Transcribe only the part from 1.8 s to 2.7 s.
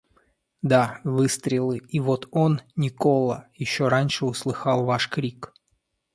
вот он,